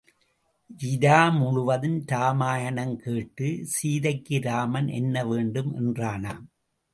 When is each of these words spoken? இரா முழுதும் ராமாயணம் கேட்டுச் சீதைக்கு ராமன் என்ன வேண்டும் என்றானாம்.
இரா 0.91 1.17
முழுதும் 1.29 1.99
ராமாயணம் 2.05 2.95
கேட்டுச் 3.03 3.67
சீதைக்கு 3.73 4.39
ராமன் 4.41 4.87
என்ன 4.87 5.25
வேண்டும் 5.25 5.71
என்றானாம். 5.77 6.43